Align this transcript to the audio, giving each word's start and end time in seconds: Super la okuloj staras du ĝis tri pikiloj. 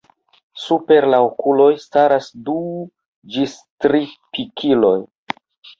Super 0.61 1.05
la 1.13 1.19
okuloj 1.25 1.69
staras 1.85 2.31
du 2.49 2.59
ĝis 3.37 3.57
tri 3.87 4.05
pikiloj. 4.35 4.99